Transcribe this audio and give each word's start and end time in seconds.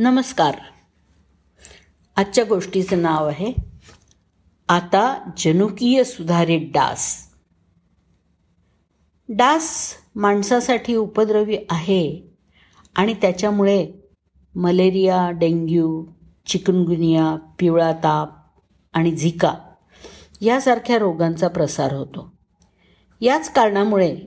नमस्कार. 0.00 0.54
आजच्या 2.16 2.44
गोष्टीचं 2.44 3.02
नाव 3.02 3.28
आहे 3.28 3.52
आता 4.68 5.30
जनुकीय 5.38 6.04
सुधारित 6.04 6.60
डास. 6.74 7.16
डास 9.28 9.94
माणसासाठी 10.14 10.94
उपद्रवी 10.94 11.56
आहे 11.70 12.22
आणि 12.96 13.14
त्याच्यामुळे 13.14 13.92
मलेरिया 14.54 15.30
डेंग्यू 15.30 16.04
चिकनगुनिया 16.46 17.36
पिवळा 17.58 17.92
ताप 17.92 18.30
आणि 18.92 19.16
झिका 19.16 19.54
यासारख्या 20.40 20.98
रोगांचा 20.98 21.48
प्रसार 21.48 21.92
होतो. 21.92 22.32
याच 23.20 23.52
कारणामुळे 23.52 24.18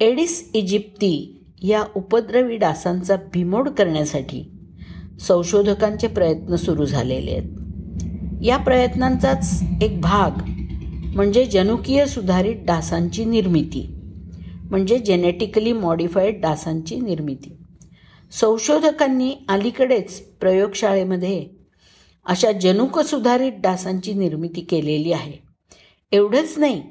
एडिस 0.00 0.50
इजिप्ती 0.54 1.44
या 1.62 1.84
उपद्रवी 1.96 2.56
डासांचा 2.56 3.16
बिमोड 3.16 3.68
करण्यासाठी 3.68 4.53
संशोधकांचे 5.20 6.06
प्रयत्न 6.06 6.56
सुरू 6.56 6.84
झालेले 6.84 7.30
आहेत. 7.30 8.42
या 8.42 8.56
प्रयत्नांचाच 8.56 9.62
एक 9.82 10.00
भाग 10.00 10.30
म्हणजे 11.14 11.44
जनुकीय 11.44 12.06
सुधारित 12.06 12.56
डासांची 12.64 13.24
निर्मिती 13.24 13.86
म्हणजे 14.70 14.98
जेनेटिकली 14.98 15.72
मॉडिफाईड 15.72 16.40
डासांची 16.40 17.00
निर्मिती. 17.00 17.56
संशोधकांनी 18.32 19.34
अलीकडेच 19.48 20.20
प्रयोगशाळेमध्ये 20.20 21.46
अशा 22.26 22.52
जनुक 22.52 22.98
सुधारित 22.98 23.52
डासांची 23.58 24.14
निर्मिती 24.14 24.60
केलेली 24.60 25.12
आहे. 25.12 25.32
एवढंच 26.12 26.54
नाही 26.58 26.82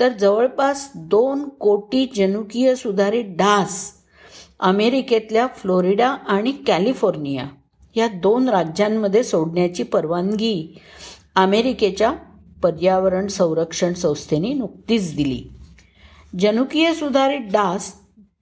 तर 0.00 0.08
जवळपास 0.08 0.90
दोन 0.96 1.48
कोटी 1.48 2.12
जनुकीय 2.16 2.74
सुधारित 2.74 3.24
डास 3.28 3.95
अमेरिकेतल्या 4.60 5.46
फ्लोरिडा 5.46 6.08
आणि 6.08 6.52
कॅलिफोर्निया 6.52 7.44
या 7.94 8.08
दोन 8.08 8.48
राज्यांमध्ये 8.48 9.24
सोडण्याची 9.24 9.82
परवानगी 9.82 10.80
अमेरिकेच्या 11.34 12.12
पर्यावरण 12.62 13.26
संरक्षण 13.26 13.92
संस्थेने 13.92 14.52
नुकतीच 14.52 15.16
दिली. 15.16 15.44
जनुकीय 16.38 16.94
सुधारित 16.94 17.40
डास 17.40 17.94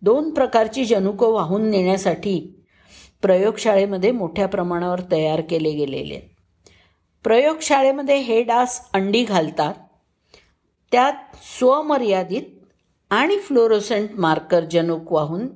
दोन 0.02 0.30
प्रकारची 0.30 0.84
जनुकं 0.84 1.32
वाहून 1.32 1.70
नेण्यासाठी 1.70 2.64
प्रयोगशाळेमध्ये 3.22 4.10
मोठ्या 4.10 4.48
प्रमाणावर 4.48 5.00
तयार 5.12 5.40
केले 5.40 5.70
गेलेले. 5.70 6.20
प्रयोगशाळेमध्ये 7.24 8.16
हे 8.16 8.42
डास 8.42 8.88
अंडी 8.92 9.24
घालतात. 9.24 9.74
त्यात 10.92 11.12
स्वमर्यादित 11.58 12.42
आणि 13.10 13.38
फ्लोरोसेंट 13.38 14.08
मार्कर 14.18 14.60
जनुक 14.60 15.12
वाहून 15.12 15.46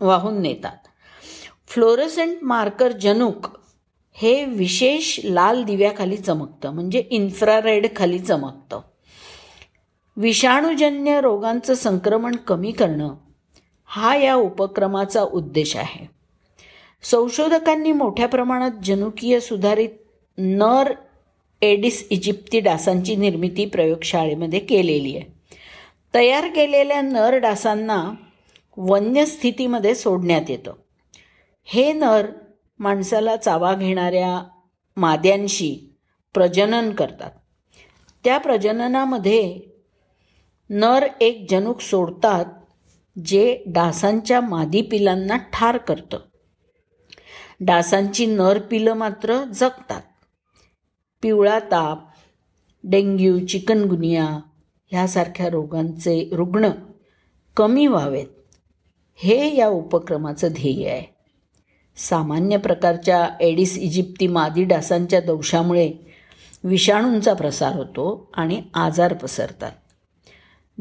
वाहून 0.00 0.42
नेतात. 0.42 0.88
फ्लोरसंट 1.68 2.36
मार्कर 2.42 2.92
जनुक 2.92 3.46
हे 4.12 4.44
विशेष 4.44 5.20
लाल 5.24 5.62
दिव्याखाली 5.62 6.16
चमकतं 6.16 6.70
म्हणजे 6.70 7.04
इन्फ्रारेड 7.10 7.86
खाली 7.96 8.18
चमकतं. 8.18 8.80
विषाणूजन्य 10.16 11.20
रोगांचं 11.20 11.74
संक्रमण 11.74 12.36
कमी 12.36 12.72
करणं 12.72 13.14
हा 13.86 14.16
या 14.16 14.34
उपक्रमाचा 14.34 15.22
उद्देश 15.22 15.76
आहे. 15.76 16.10
संशोधकांनी 17.02 17.92
मोठ्या 17.92 18.28
प्रमाणात 18.28 18.70
जनुकीय 18.84 19.40
सुधारित 19.40 19.88
नर 20.38 20.92
एडिस 21.62 22.06
इजिप्ती 22.10 22.60
डासांची 22.60 23.16
निर्मिती 23.16 23.66
प्रयोगशाळेमध्ये 23.66 24.58
केलेली 24.58 25.16
आहे. 25.16 25.32
तयार 26.14 26.46
केलेल्या 26.46 27.00
नर 27.00 27.34
डासांना 27.34 28.10
वन्य 28.80 29.26
स्थितीमध्ये 29.26 29.94
सोडण्यात 29.94 30.42
येतं. 30.48 30.74
हे 31.64 31.92
नर 31.92 32.26
माणसाला 32.78 33.36
चावा 33.36 33.74
घेणाऱ्या 33.74 34.48
माद्यांशी 34.96 35.96
प्रजनन 36.34 36.90
करतात. 36.90 37.30
त्या 38.24 38.38
प्रजननामध्ये 38.38 39.60
नर 40.70 41.06
एक 41.20 41.46
जनुक 41.50 41.80
सोडतात 41.80 42.44
जे 43.24 43.62
डासांच्या 43.66 44.40
मादी 44.40 44.82
पिलांना 44.82 45.36
ठार 45.36 45.76
करतं. 45.76 46.18
डासांची 47.60 48.26
नर 48.26 48.58
पिलं 48.58 48.94
मात्र 48.94 49.44
जगतात. 49.44 50.02
पिवळा 51.22 51.58
ताप 51.58 51.98
डेंग्यू 52.84 53.46
चिकनगुनिया 53.46 54.40
ह्यासारख्या 54.86 55.48
रोगांचे 55.48 56.30
रुग्ण 56.32 56.70
कमी 57.56 57.86
व्हावेत. 57.86 58.26
हे 59.20 59.56
या 59.56 59.68
उपक्रमाचं 59.68 60.48
ध्येय 60.48 60.90
आहे. 60.90 61.14
सामान्य 61.96 62.56
प्रकारच्या 62.56 63.28
एडिस 63.40 63.78
इजिप्ती 63.78 64.26
मादी 64.26 64.64
डासांच्या 64.64 65.20
दोषामुळे 65.20 65.92
विषाणूंचा 66.64 67.34
प्रसार 67.34 67.72
होतो 67.76 68.30
आणि 68.34 68.62
आजार 68.74 69.14
पसरतात. 69.14 69.72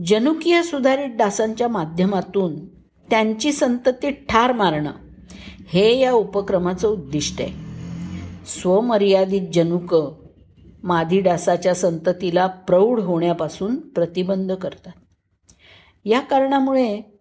जनुकीय 0.06 0.64
सुधारित 0.64 1.10
डासांच्या 1.16 1.68
माध्यमातून 1.68 2.66
त्यांची 3.10 3.52
संतती 3.52 4.12
ठार 4.12 4.52
मारणं 4.52 4.92
हे 5.68 6.00
या 6.00 6.12
उपक्रमाचं 6.12 6.88
उद्दिष्ट 6.88 7.42
आहे. 7.42 7.52
स्वमर्यादित 8.46 9.42
जनुक 9.54 9.96
मादी 10.84 11.22
डासाच्या 11.22 11.76
संततीला 11.76 12.48
प्रौढ 12.48 13.00
होण्यापासून 13.00 13.76
प्रतिबंध 13.76 14.52
करतात. 14.52 14.94
या 16.06 16.20
कारणामुळे 16.20 17.17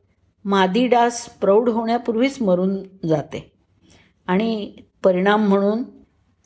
मादी 0.46 0.86
डास 0.86 1.28
प्रौढ 1.28 1.68
होण्यापूर्वीच 1.68 2.42
मरून 2.42 2.82
जाते. 3.08 3.52
आणि 4.26 4.72
परिणाम 5.04 5.48
म्हणून 5.48 5.82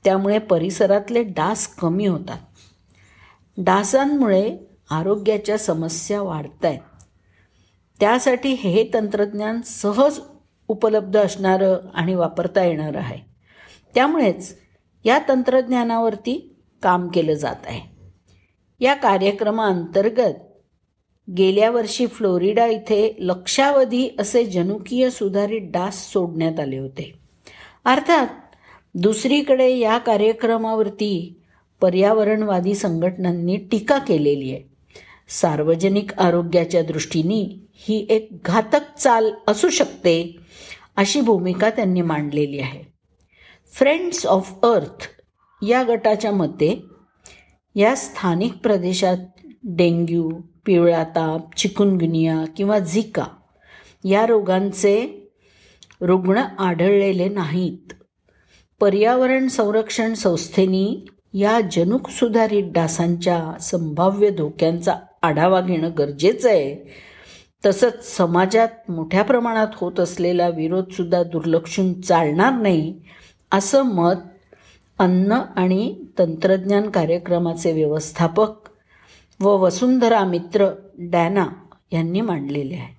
त्यामुळे 0.04 0.38
परिसरातले 0.38 1.22
डास 1.22 1.66
कमी 1.66 2.06
होतात. 2.06 2.38
डासांमुळे 3.58 4.58
आरोग्याच्या 4.90 5.58
समस्या 5.58 6.22
वाढत 6.22 6.64
आहेत 6.64 6.78
त्यासाठी 8.00 8.52
हे 8.52 8.90
तंत्रज्ञान 8.94 9.60
सहज 9.62 10.20
उपलब्ध 10.68 11.24
असणारं 11.24 11.76
आणि 11.94 12.14
वापरता 12.14 12.64
येणारं 12.64 12.98
आहे. 12.98 13.18
त्यामुळेच 13.94 14.58
या 15.04 15.18
तंत्रज्ञानावरती 15.28 16.56
काम 16.82 17.08
केलं 17.08 17.34
जात 17.34 17.66
आहे. 17.66 17.80
या 18.80 18.94
कार्यक्रमाअंतर्गत 18.94 20.34
गेल्या 21.36 21.70
वर्षी 21.70 22.06
फ्लोरिडा 22.06 22.66
इथे 22.66 23.16
लक्षावधी 23.18 24.08
असे 24.18 24.44
जनुकीय 24.46 25.10
सुधारित 25.10 25.60
डास 25.62 26.12
सोडण्यात 26.12 26.60
आले 26.60 26.78
होते. 26.78 27.14
अर्थात 27.84 28.26
दुसरीकडे 28.94 29.76
या 29.76 29.98
कार्यक्रमावरती 29.98 31.42
पर्यावरणवादी 31.80 32.74
संघटनांनी 32.74 33.56
टीका 33.56 33.98
केलेली 33.98 34.50
आहे. 34.50 34.70
सार्वजनिक 35.28 36.12
आरोग्याच्या 36.18 36.82
दृष्टीने 36.82 37.66
ही 37.74 38.06
एक 38.10 38.28
घातक 38.44 38.98
चाल 38.98 39.32
असू 39.48 39.68
शकते 39.68 40.36
अशी 40.96 41.20
भूमिका 41.20 41.70
त्यांनी 41.70 42.02
मांडलेली 42.02 42.58
आहे. 42.58 42.92
फ्रेंड्स 43.72 44.26
ऑफ 44.26 44.54
अर्थ 44.62 45.06
या 45.68 45.82
गटाच्या 45.82 46.32
मते 46.32 46.82
या 47.74 47.94
स्थानिक 47.94 48.52
प्रदेशात 48.54 49.16
डेंग्यू 49.64 50.30
पिवळा 50.66 51.04
ताप 51.04 51.56
चिकुनगुनिया 51.56 52.44
किंवा 52.56 52.78
झिका 52.78 53.24
या 54.04 54.26
रोगांचे 54.26 55.28
रुग्ण 56.00 56.38
आढळलेले 56.38 57.28
नाहीत. 57.28 57.92
पर्यावरण 58.80 59.48
संरक्षण 59.48 60.14
संस्थेनी 60.14 61.04
या 61.34 61.60
जनुक 61.72 62.08
सुधारित 62.08 62.64
डासांच्या 62.70 63.58
संभाव्य 63.60 64.30
धोक्यांचा 64.30 64.94
आढावा 65.22 65.60
घेणं 65.60 65.90
गरजेचं 65.98 66.48
आहे. 66.48 66.92
तसंच 67.66 68.16
समाजात 68.16 68.90
मोठ्या 68.90 69.22
प्रमाणात 69.22 69.68
होत 69.74 70.00
असलेला 70.00 70.48
विरोधसुद्धा 70.48 71.22
दुर्लक्षून 71.22 72.00
चालणार 72.00 72.52
नाही 72.52 73.00
असं 73.52 73.82
मत 73.82 74.14
अन्न 74.98 75.32
आणि 75.32 76.04
तंत्रज्ञान 76.18 76.90
कार्यक्रमाचे 76.90 77.72
व्यवस्थापक 77.72 78.69
व 79.42 79.56
वसुंधरा 79.56 80.24
मित्र 80.24 80.68
डॅना 80.98 81.46
यांनी 81.92 82.20
मांडलेले 82.20 82.74
आहे. 82.74 82.94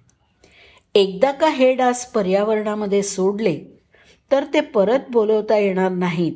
एकदा 0.95 1.31
का 1.31 1.49
हे 1.49 1.73
डास 1.73 2.05
पर्यावरणामध्ये 2.11 3.03
सोडले 3.03 3.59
तर 4.31 4.43
ते 4.53 4.61
परत 4.61 4.99
बोलवता 5.11 5.57
येणार 5.57 5.91
नाहीत. 5.91 6.33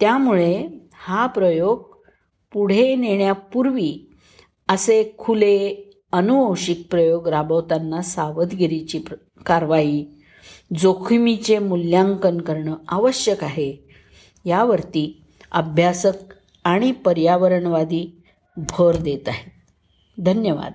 त्यामुळे 0.00 0.68
हा 0.94 1.26
प्रयोग 1.26 1.96
पुढे 2.52 2.94
नेण्यापूर्वी 2.94 4.10
असे 4.68 5.14
खुले 5.18 5.90
अनुवंशिक 6.12 6.86
प्रयोग 6.90 7.28
राबवताना 7.28 8.02
सावधगिरीची 8.02 8.98
प्र 8.98 9.14
कारवाई 9.46 10.04
जोखमीचे 10.78 11.58
मूल्यांकन 11.58 12.40
करणं 12.40 12.74
आवश्यक 12.88 13.44
आहे. 13.44 13.76
यावरती 14.44 15.22
अभ्यासक 15.52 16.34
आणि 16.64 16.92
पर्यावरणवादी 16.92 18.21
भर 18.56 18.96
देत 18.96 19.28
आहेत 19.28 19.50
धन्यवाद. 20.18 20.72